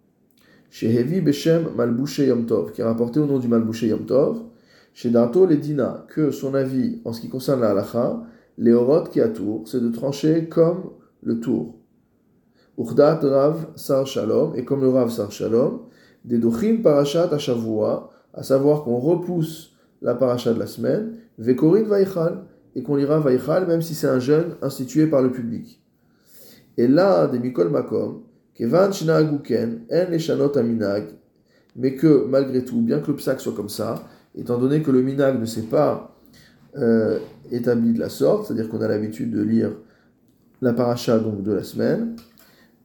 chez 0.74 0.92
Hevi 0.92 1.22
Beshem 1.22 1.68
Malbouché 1.76 2.26
Yom 2.26 2.48
Tov, 2.48 2.72
qui 2.72 2.82
est 2.82 2.84
rapporté 2.84 3.20
au 3.20 3.28
nom 3.28 3.38
du 3.38 3.48
Malbouché 3.48 3.90
Yom 3.90 4.08
Tov, 4.08 4.42
chez 4.96 5.12
Darto 5.12 5.46
Ledina, 5.46 6.08
que 6.10 6.32
son 6.32 6.56
avis 6.56 7.00
en 7.06 7.14
ce 7.14 7.22
qui 7.22 7.30
concerne 7.30 7.62
la 7.62 7.70
halacha, 7.70 8.24
les 8.58 8.76
qui 9.12 9.22
a 9.22 9.30
tour, 9.30 9.68
c'est 9.68 9.80
de 9.80 9.90
trancher 9.90 10.50
comme 10.50 10.90
le 11.22 11.40
tour. 11.40 11.76
Urdat 12.80 13.20
Rav 13.22 13.68
Sar 13.76 14.08
Shalom, 14.08 14.56
et 14.56 14.66
comme 14.66 14.82
le 14.82 14.90
Rav 14.90 15.12
Sar 15.12 15.32
Shalom, 15.32 15.82
des 16.26 16.40
Dochim 16.40 16.82
Parashat 16.82 17.32
Ashavua, 17.32 18.10
à 18.34 18.42
savoir 18.42 18.84
qu'on 18.84 18.98
repousse 18.98 19.76
la 20.02 20.16
paracha 20.16 20.56
de 20.56 20.60
la 20.60 20.66
semaine, 20.66 21.18
Vekorin 21.38 21.84
Vaichal, 21.84 22.46
et 22.74 22.82
qu'on 22.82 22.96
lira 22.96 23.20
Vaichal 23.20 23.68
même 23.68 23.84
si 23.84 23.94
c'est 23.94 24.08
un 24.08 24.20
jeûne 24.20 24.56
institué 24.64 25.06
par 25.06 25.22
le 25.22 25.32
public. 25.32 25.84
Et 26.78 26.88
là, 26.88 27.28
des 27.28 27.38
Mikol 27.38 27.70
Makom, 27.70 28.24
Mais 31.76 31.96
que 31.96 32.26
malgré 32.28 32.64
tout, 32.64 32.82
bien 32.82 33.00
que 33.00 33.08
le 33.08 33.16
psaque 33.18 33.40
soit 33.40 33.54
comme 33.54 33.70
ça, 33.70 34.04
étant 34.36 34.58
donné 34.58 34.82
que 34.82 34.92
le 34.92 35.02
minag 35.02 35.40
ne 35.40 35.46
s'est 35.46 35.64
pas 35.64 36.16
euh, 36.78 37.20
établi 37.52 37.94
de 37.94 38.00
la 38.00 38.10
sorte, 38.10 38.48
c'est-à-dire 38.48 38.70
qu'on 38.70 38.82
a 38.82 38.88
l'habitude 38.88 39.32
de 39.32 39.42
lire 39.42 39.72
la 40.62 40.74
paracha 40.74 41.20
donc 41.20 41.44
de 41.44 41.52
la 41.52 41.64
semaine, 41.64 42.16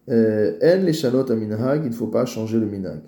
euh, 0.09 0.57
En 0.63 0.83
Leshanot 0.83 1.31
Aminag, 1.31 1.83
il 1.85 1.91
ne 1.91 1.95
faut 1.95 2.07
pas 2.07 2.25
changer 2.25 2.59
le 2.59 2.67
minag. 2.67 3.01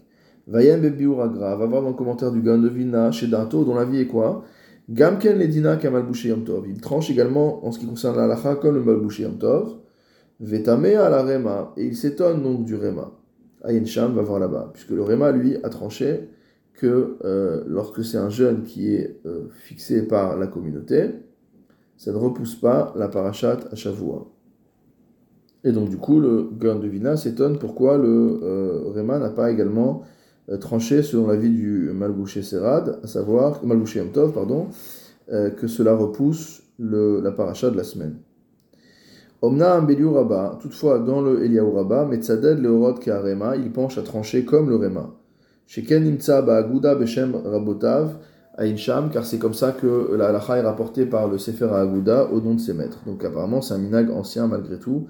Vayem 0.46 0.80
Bebiuragra, 0.80 1.56
va 1.56 1.66
voir 1.66 1.82
dans 1.82 1.88
le 1.88 1.94
commentaire 1.94 2.32
du 2.32 2.42
Gandevina 2.42 3.10
chez 3.10 3.26
Dato, 3.26 3.64
dont 3.64 3.74
la 3.74 3.84
vie 3.84 4.00
est 4.00 4.06
quoi? 4.06 4.44
Gamken 4.88 5.38
Ledina 5.38 5.76
Kamalbouché 5.76 6.30
Yom. 6.30 6.44
Il 6.66 6.80
tranche 6.80 7.10
également 7.10 7.64
en 7.64 7.70
ce 7.70 7.78
qui 7.78 7.86
concerne 7.86 8.16
la 8.16 8.26
lacha 8.26 8.56
comme 8.56 8.74
le 8.74 8.82
Malbouché 8.82 9.22
Yom 9.22 9.38
Tov. 9.38 9.76
Vetame 10.40 10.86
à 10.86 11.10
la 11.10 11.22
Rema, 11.22 11.74
et 11.76 11.84
il 11.86 11.96
s'étonne 11.96 12.42
donc 12.42 12.64
du 12.64 12.74
Rema. 12.74 13.12
Ayen 13.62 13.84
Sham 13.84 14.14
va 14.14 14.22
voir 14.22 14.40
là-bas, 14.40 14.70
puisque 14.72 14.90
le 14.90 15.02
Rema, 15.02 15.32
lui, 15.32 15.56
a 15.62 15.68
tranché 15.68 16.30
que 16.72 17.18
euh, 17.24 17.62
lorsque 17.66 18.02
c'est 18.02 18.16
un 18.16 18.30
jeune 18.30 18.62
qui 18.62 18.94
est 18.94 19.20
euh, 19.26 19.48
fixé 19.50 20.06
par 20.06 20.38
la 20.38 20.46
communauté, 20.46 21.10
ça 21.98 22.10
ne 22.10 22.16
repousse 22.16 22.54
pas 22.54 22.94
la 22.96 23.08
parachat 23.08 23.58
à 23.70 23.74
Shavua. 23.74 24.30
Et 25.62 25.72
donc, 25.72 25.90
du 25.90 25.98
coup, 25.98 26.20
le 26.20 26.48
Gandevina 26.56 27.18
s'étonne 27.18 27.58
pourquoi 27.58 27.98
le 27.98 28.40
euh, 28.42 28.82
Rema 28.94 29.18
n'a 29.18 29.28
pas 29.28 29.50
également 29.50 30.02
tranché 30.58 31.02
selon 31.02 31.28
l'avis 31.28 31.50
du 31.50 31.90
Malbouché 31.92 32.42
Serad, 32.42 32.98
à 33.04 33.06
savoir, 33.06 33.64
Malbouché 33.64 34.00
Yamtov, 34.00 34.32
pardon, 34.32 34.66
que 35.28 35.68
cela 35.68 35.94
repousse 35.94 36.64
la 36.80 37.30
paracha 37.30 37.70
de 37.70 37.76
la 37.76 37.84
semaine. 37.84 38.16
Omna 39.42 39.78
Ambeliu 39.78 40.08
Rabba, 40.08 40.58
toutefois 40.60 40.98
dans 40.98 41.22
le 41.22 41.44
Eliaou 41.44 41.72
Rabba, 41.72 42.04
Metzaded 42.04 42.58
Leorot 42.58 42.94
Keharema, 42.94 43.56
il 43.56 43.72
penche 43.72 43.96
à 43.96 44.02
trancher 44.02 44.44
comme 44.44 44.68
le 44.68 44.76
Rema. 44.76 45.14
Sheken 45.66 46.04
Nimtsa 46.04 46.42
Ba'aguda 46.42 46.94
Beshem 46.94 47.34
Rabotav 47.34 48.18
Aïnsham, 48.56 49.10
car 49.10 49.24
c'est 49.24 49.38
comme 49.38 49.54
ça 49.54 49.72
que 49.72 50.14
la 50.14 50.28
halacha 50.28 50.58
est 50.58 50.62
rapportée 50.62 51.06
par 51.06 51.28
le 51.28 51.38
Sefer 51.38 51.70
Aguda 51.72 52.26
au 52.30 52.40
nom 52.40 52.54
de 52.54 52.60
ses 52.60 52.74
maîtres. 52.74 53.02
Donc 53.06 53.24
apparemment 53.24 53.62
c'est 53.62 53.72
un 53.72 53.78
minag 53.78 54.10
ancien 54.10 54.46
malgré 54.46 54.78
tout, 54.78 55.06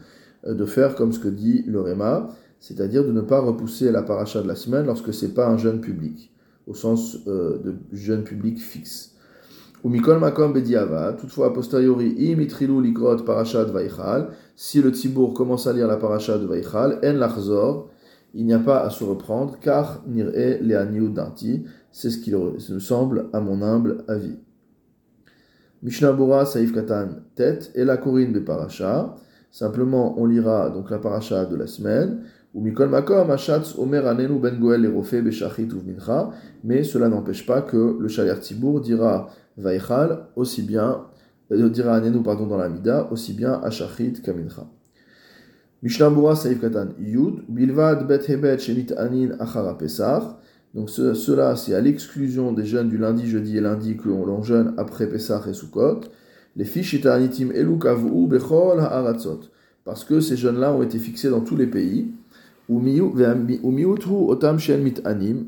euh, 0.46 0.54
de 0.54 0.64
faire 0.64 0.94
comme 0.94 1.12
ce 1.12 1.18
que 1.18 1.28
dit 1.28 1.64
le 1.66 1.80
Rema 1.80 2.28
c'est-à-dire 2.60 3.04
de 3.04 3.10
ne 3.10 3.22
pas 3.22 3.40
repousser 3.40 3.90
la 3.90 4.02
paracha 4.02 4.42
de 4.42 4.48
la 4.48 4.54
semaine 4.54 4.86
lorsque 4.86 5.12
c'est 5.12 5.34
pas 5.34 5.48
un 5.48 5.56
jeune 5.56 5.80
public, 5.80 6.32
au 6.66 6.74
sens 6.74 7.16
euh, 7.26 7.58
de 7.58 7.74
jeune 7.92 8.22
public 8.22 8.60
fixe. 8.60 9.16
Ou 9.82 9.88
mikol 9.88 10.18
makom 10.20 10.52
bediava, 10.52 11.12
toutefois 11.16 11.48
a 11.48 11.54
posteriori, 11.56 12.10
imitrilu 12.30 12.82
likrot 12.84 13.24
parashat 13.24 13.72
vaichal, 13.72 14.28
si 14.54 14.82
le 14.82 14.92
tibour 14.92 15.32
commence 15.32 15.66
à 15.66 15.72
lire 15.72 15.86
la 15.86 15.96
paracha 15.96 16.36
de 16.38 16.46
vaichal, 16.46 16.98
en 17.02 17.14
lachzor, 17.14 17.88
il 18.34 18.44
n'y 18.46 18.52
a 18.52 18.58
pas 18.58 18.84
à 18.84 18.90
se 18.90 19.02
reprendre, 19.04 19.58
car 19.60 20.02
nir'e 20.06 20.60
le'aniu 20.60 21.08
danti, 21.08 21.64
c'est 21.90 22.10
ce 22.10 22.18
qui 22.18 22.32
me 22.32 22.78
semble 22.78 23.30
à 23.32 23.40
mon 23.40 23.62
humble 23.62 24.04
avis. 24.06 24.36
Mishnah 25.82 26.12
Bora 26.12 26.44
Saif 26.44 26.74
Katan 26.74 27.08
tête 27.34 27.72
et 27.74 27.84
la 27.84 27.96
Corinne 27.96 28.34
de 28.34 28.40
paracha. 28.40 29.14
Simplement, 29.50 30.20
on 30.20 30.26
lira 30.26 30.68
donc 30.68 30.90
la 30.90 30.98
paracha 30.98 31.46
de 31.46 31.56
la 31.56 31.66
semaine. 31.66 32.22
Omer 32.54 32.78
Ben 34.14 34.58
Goel 34.58 34.92
mais 36.64 36.82
cela 36.82 37.08
n'empêche 37.08 37.46
pas 37.46 37.62
que 37.62 37.96
le 37.98 38.08
Shalir 38.08 38.40
Tibour 38.40 38.80
dira 38.80 39.30
Vaichal 39.60 40.26
aussi 40.36 40.62
bien, 40.62 41.06
euh, 41.52 41.68
dira 41.68 41.94
Anenu 41.94 42.22
pardon 42.22 42.46
dans 42.46 42.56
la 42.56 42.68
Mida, 42.68 43.08
aussi 43.10 43.32
bien 43.32 43.60
Ashachit 43.62 44.22
Kamincha. 44.22 44.66
Mishnah 45.82 46.10
Bura 46.10 46.36
Saif 46.36 46.60
Katan 46.60 46.88
Yud, 46.98 47.44
Bilvad 47.48 48.06
Bet 48.06 48.30
Hebet 48.30 48.58
Shemit 48.58 48.92
Anin 48.96 49.36
Achara 49.38 49.76
Pesach. 49.78 50.22
Donc 50.74 50.90
cela, 50.90 51.56
c'est 51.56 51.74
à 51.74 51.80
l'exclusion 51.80 52.52
des 52.52 52.64
jeunes 52.64 52.88
du 52.88 52.98
lundi, 52.98 53.26
jeudi 53.26 53.56
et 53.56 53.60
lundi 53.60 53.96
que 53.96 54.08
l'on 54.08 54.42
jeûne 54.42 54.74
après 54.76 55.08
Pesach 55.08 55.46
et 55.48 55.54
Sukkot. 55.54 56.00
Les 56.56 56.64
fiches 56.64 57.04
Anitim 57.06 57.50
Elu 57.52 57.78
Kavu 57.78 58.26
Bechol 58.26 58.78
Ha'aratzot. 58.80 59.40
Parce 59.84 60.04
que 60.04 60.20
ces 60.20 60.36
jeunes-là 60.36 60.72
ont 60.72 60.82
été 60.82 60.98
fixés 60.98 61.30
dans 61.30 61.40
tous 61.40 61.56
les 61.56 61.66
pays 61.66 62.12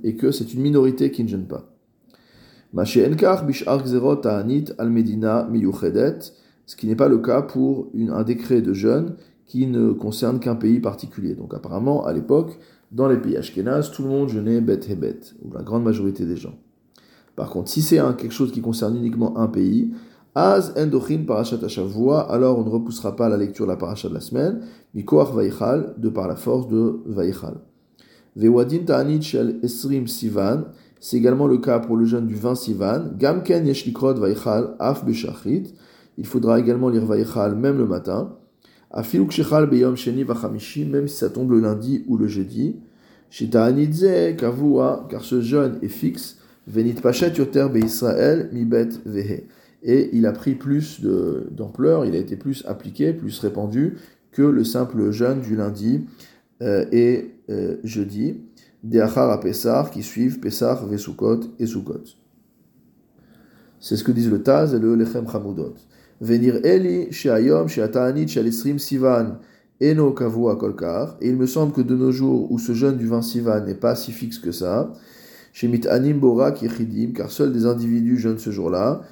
et 0.03 0.17
que 0.17 0.31
c'est 0.33 0.55
une 0.55 0.61
minorité 0.61 1.13
qui 1.13 1.23
ne 1.23 1.29
gêne 1.29 1.47
pas. 1.47 1.72
Ce 2.75 2.99
qui 6.77 6.87
n'est 6.87 6.97
pas 6.97 7.09
le 7.09 7.19
cas 7.19 7.43
pour 7.43 7.89
un 7.95 8.23
décret 8.23 8.63
de 8.63 8.73
jeûne 8.73 9.17
qui 9.47 9.67
ne 9.67 9.93
concerne 9.93 10.41
qu'un 10.41 10.55
pays 10.55 10.81
particulier. 10.81 11.35
Donc 11.35 11.55
apparemment, 11.55 12.07
à 12.07 12.13
l'époque, 12.13 12.59
dans 12.91 13.09
les 13.09 13.19
pays 13.19 13.37
ashkénazes, 13.37 13.91
tout 13.91 14.03
le 14.03 14.09
monde 14.09 14.29
jeûnait 14.29 14.61
bet 14.61 14.81
hebet, 14.89 15.21
ou 15.43 15.53
la 15.53 15.63
grande 15.63 15.85
majorité 15.85 16.25
des 16.25 16.37
gens. 16.37 16.55
Par 17.37 17.51
contre, 17.51 17.71
si 17.71 17.83
c'est 17.83 17.99
quelque 18.19 18.33
chose 18.33 18.53
qui 18.53 18.61
concerne 18.61 18.97
uniquement 18.97 19.39
un 19.39 19.49
pays, 19.49 19.93
Az 20.35 20.73
endochin 20.79 21.27
parashat 21.27 21.59
alors 22.31 22.59
on 22.59 22.65
ne 22.65 22.71
repoussera 22.71 23.15
pas 23.15 23.29
la 23.29 23.37
lecture 23.37 23.67
de 23.67 23.71
la 23.71 23.77
parasha 23.77 24.09
de 24.09 24.15
la 24.15 24.21
semaine, 24.21 24.63
mikoach 24.95 25.31
vaichal, 25.35 25.95
de 25.99 26.09
par 26.09 26.27
la 26.27 26.37
force 26.37 26.69
de 26.69 27.03
vaichal. 27.05 27.57
Ta'anit 28.87 29.21
shel 29.21 29.59
esrim 29.63 30.07
sivan, 30.07 30.65
c'est 31.03 31.17
également 31.17 31.49
le 31.49 31.59
cas 31.59 31.81
pour 31.81 31.97
le 31.97 32.05
jeûne 32.05 32.29
du 32.29 32.37
20 32.37 32.55
sivan, 32.55 33.03
gamken 33.19 33.67
yeshlikrot 33.67 34.15
vaichal 34.15 34.77
af 34.79 35.03
il 36.17 36.27
faudra 36.27 36.61
également 36.61 36.89
lire 36.91 37.05
vaichal 37.05 37.57
même 37.57 37.77
le 37.77 37.87
matin, 37.87 38.37
afiluk 38.93 39.33
shechal 39.33 39.69
beyom 39.69 39.97
sheni 39.97 40.23
vachamishi, 40.23 40.85
même 40.85 41.09
si 41.09 41.17
ça 41.17 41.29
tombe 41.29 41.51
le 41.51 41.59
lundi 41.59 42.05
ou 42.07 42.17
le 42.17 42.29
jeudi, 42.29 42.77
kavua, 44.39 45.09
car 45.11 45.25
ce 45.25 45.41
jeûne 45.41 45.79
est 45.83 45.89
fixe, 45.89 46.39
venit 46.69 46.93
pachet 46.93 47.33
yoter 47.37 47.67
be 47.69 47.79
Israël 47.79 48.49
mi 48.53 48.65
bet 48.65 48.91
vehe. 49.05 49.49
Et 49.83 50.11
il 50.13 50.25
a 50.27 50.33
pris 50.33 50.55
plus 50.55 51.01
d'ampleur, 51.51 52.05
il 52.05 52.15
a 52.15 52.19
été 52.19 52.37
plus 52.37 52.63
appliqué, 52.69 53.13
plus 53.13 53.41
répandu 53.41 53.97
que 54.31 54.43
le 54.43 54.63
simple 54.63 55.11
jeûne 55.11 55.41
du 55.41 55.57
lundi 55.57 56.07
euh, 56.63 56.85
et 56.93 57.33
euh, 57.51 57.79
jeudi, 57.83 58.37
des 58.83 59.01
Achar 59.01 59.31
à 59.31 59.39
Pessar 59.39 59.91
qui 59.91 60.03
suivent 60.03 60.41
Pessar, 60.41 60.87
Vesukot 60.87 61.41
et 61.59 61.67
Sukot. 61.67 62.03
C'est 63.81 63.97
ce 63.97 64.05
que 64.05 64.13
disent 64.13 64.31
le 64.31 64.43
Taz 64.43 64.75
et 64.75 64.79
le 64.79 64.95
Lechem 64.95 65.29
Chamudot. 65.29 65.75
Venir 66.21 66.65
Eli, 66.65 67.11
Sheayom, 67.11 67.67
Sheataanit, 67.69 68.29
Shalesrim 68.29 68.79
Sivan, 68.79 69.39
Eno 69.81 70.13
Kavua 70.13 70.57
Kolkar. 70.57 71.17
Et 71.21 71.29
il 71.29 71.37
me 71.37 71.47
semble 71.47 71.73
que 71.73 71.81
de 71.81 71.97
nos 71.97 72.13
jours 72.13 72.51
où 72.53 72.59
ce 72.59 72.73
jeûne 72.73 72.97
du 72.97 73.07
20 73.09 73.23
Sivan 73.23 73.61
n'est 73.65 73.75
pas 73.75 73.97
si 73.97 74.13
fixe 74.13 74.39
que 74.39 74.53
ça, 74.53 74.93
Shemit 75.53 75.87
Anim 75.89 76.19
Borak 76.19 76.65
car 77.15 77.31
seuls 77.31 77.53
des 77.53 77.67
individus 77.67 78.19
jeûnent 78.19 78.39
ce 78.39 78.51
jour-là, 78.51 79.03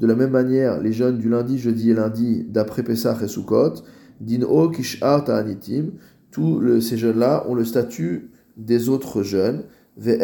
de 0.00 0.06
la 0.06 0.14
même 0.14 0.30
manière, 0.30 0.80
les 0.80 0.92
jeunes 0.92 1.18
du 1.18 1.28
lundi, 1.28 1.58
jeudi 1.58 1.90
et 1.90 1.94
lundi, 1.94 2.46
d'après 2.48 2.82
Pesach 2.82 3.22
et 3.22 3.28
Sukkot, 3.28 3.74
Din 4.20 4.46
Kishar 4.72 5.24
Ta'anitim, 5.24 5.90
tous 6.36 6.60
ces 6.82 6.98
jeunes-là 6.98 7.46
ont 7.48 7.54
le 7.54 7.64
statut 7.64 8.30
des 8.58 8.90
autres 8.90 9.22
jeunes. 9.22 9.62
Et 9.98 10.18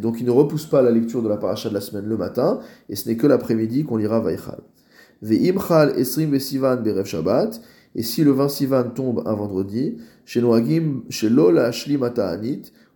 donc 0.00 0.20
ils 0.20 0.24
ne 0.24 0.30
repoussent 0.30 0.66
pas 0.66 0.82
la 0.82 0.92
lecture 0.92 1.20
de 1.20 1.28
la 1.28 1.36
paracha 1.36 1.68
de 1.68 1.74
la 1.74 1.80
semaine 1.80 2.06
le 2.06 2.16
matin, 2.16 2.60
et 2.88 2.94
ce 2.94 3.08
n'est 3.08 3.16
que 3.16 3.26
l'après-midi 3.26 3.82
qu'on 3.82 3.96
lira 3.96 4.20
Vaichal. 4.20 4.60
Esrim 5.20 6.30
Vesivan 6.30 6.76
Berev 6.76 7.06
Shabbat, 7.06 7.60
et 7.96 8.04
si 8.04 8.22
le 8.22 8.30
20 8.30 8.48
Sivan 8.50 8.90
tombe 8.94 9.24
un 9.26 9.34
vendredi, 9.34 9.96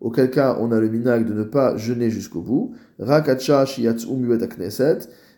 auquel 0.00 0.30
cas 0.30 0.56
on 0.60 0.70
a 0.70 0.78
le 0.78 0.88
minag 0.88 1.26
de 1.26 1.34
ne 1.34 1.42
pas 1.42 1.76
jeûner 1.76 2.10
jusqu'au 2.10 2.42
bout, 2.42 2.74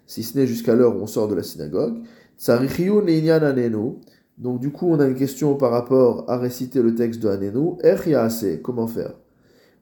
si 0.06 0.22
ce 0.24 0.36
n'est 0.36 0.46
jusqu'à 0.46 0.74
l'heure 0.74 0.94
où 0.94 1.00
on 1.00 1.06
sort 1.06 1.28
de 1.28 1.34
la 1.34 1.42
synagogue, 1.42 2.02
donc 4.38 4.60
du 4.60 4.70
coup 4.70 4.86
on 4.90 4.98
a 4.98 5.06
une 5.06 5.14
question 5.14 5.56
par 5.56 5.70
rapport 5.70 6.24
à 6.28 6.38
réciter 6.38 6.80
le 6.80 6.94
texte 6.94 7.20
de 7.20 7.28
Anenu, 7.28 7.72
Ech 7.82 8.08
comment 8.62 8.86
faire? 8.86 9.12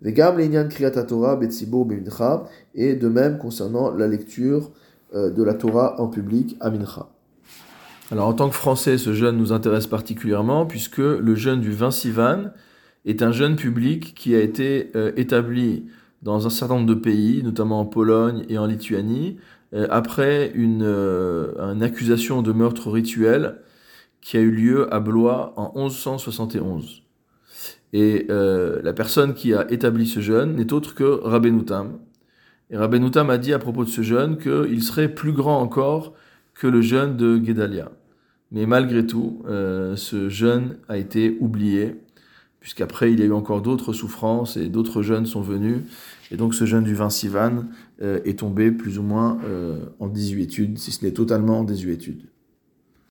Vegam 0.02 0.38
Leinyan 0.38 0.68
Kriyat 0.68 0.90
Torah 1.04 1.36
Betzibur 1.36 1.84
Bemincha, 1.84 2.44
et 2.74 2.96
de 2.96 3.08
même 3.08 3.38
concernant 3.38 3.92
la 3.92 4.08
lecture 4.08 4.72
euh, 5.14 5.30
de 5.30 5.42
la 5.44 5.54
Torah 5.54 6.00
en 6.00 6.08
public 6.08 6.56
à. 6.60 6.72
Alors 8.10 8.26
en 8.26 8.32
tant 8.32 8.48
que 8.48 8.56
Français, 8.56 8.98
ce 8.98 9.12
jeûne 9.12 9.36
nous 9.36 9.52
intéresse 9.52 9.86
particulièrement 9.86 10.66
puisque 10.66 10.98
le 10.98 11.34
jeûne 11.36 11.60
du 11.60 11.70
20 11.70 11.92
Sivan 11.92 12.44
est 13.04 13.22
un 13.22 13.30
jeûne 13.30 13.54
public 13.54 14.14
qui 14.14 14.34
a 14.34 14.40
été 14.40 14.90
euh, 14.96 15.12
établi 15.16 15.86
dans 16.22 16.46
un 16.46 16.50
certain 16.50 16.74
nombre 16.74 16.88
de 16.88 16.94
pays, 16.94 17.42
notamment 17.44 17.80
en 17.80 17.86
Pologne 17.86 18.44
et 18.48 18.58
en 18.58 18.66
Lituanie, 18.66 19.36
après 19.72 20.50
une, 20.54 20.82
euh, 20.82 21.52
une, 21.58 21.82
accusation 21.82 22.42
de 22.42 22.52
meurtre 22.52 22.90
rituel 22.90 23.56
qui 24.20 24.36
a 24.36 24.40
eu 24.40 24.50
lieu 24.50 24.92
à 24.92 25.00
Blois 25.00 25.52
en 25.56 25.72
1171. 25.76 27.02
Et 27.92 28.26
la 28.28 28.92
personne 28.92 29.32
qui 29.32 29.54
a 29.54 29.70
établi 29.70 30.06
ce 30.06 30.20
jeûne 30.20 30.56
n'est 30.56 30.74
autre 30.74 30.94
que 30.94 31.04
Rabbenoutam. 31.04 31.98
Et 32.70 32.76
Rabbenoutam 32.76 33.30
a 33.30 33.38
dit 33.38 33.54
à 33.54 33.58
propos 33.58 33.84
de 33.84 33.88
ce 33.88 34.02
jeûne 34.02 34.36
qu'il 34.36 34.82
serait 34.82 35.08
plus 35.08 35.32
grand 35.32 35.60
encore 35.62 36.12
que 36.54 36.66
le 36.66 36.82
jeûne 36.82 37.16
de 37.16 37.38
Guédalia. 37.38 37.90
Mais 38.50 38.66
malgré 38.66 39.06
tout, 39.06 39.42
euh, 39.48 39.96
ce 39.96 40.28
jeûne 40.28 40.76
a 40.88 40.96
été 40.96 41.36
oublié, 41.40 41.96
puisqu'après 42.60 43.12
il 43.12 43.20
y 43.20 43.22
a 43.22 43.26
eu 43.26 43.32
encore 43.32 43.62
d'autres 43.62 43.92
souffrances 43.92 44.56
et 44.56 44.68
d'autres 44.68 45.02
jeûnes 45.02 45.26
sont 45.26 45.42
venus. 45.42 45.82
Et 46.30 46.36
donc 46.36 46.54
ce 46.54 46.66
jeûne 46.66 46.84
du 46.84 46.94
20 46.94 47.10
Sivan 47.10 47.64
euh, 48.02 48.20
est 48.24 48.40
tombé 48.40 48.70
plus 48.70 48.98
ou 48.98 49.02
moins 49.02 49.38
euh, 49.44 49.86
en 49.98 50.08
désuétude, 50.08 50.78
si 50.78 50.92
ce 50.92 51.04
n'est 51.04 51.12
totalement 51.12 51.60
en 51.60 51.64
désuétude. 51.64 52.22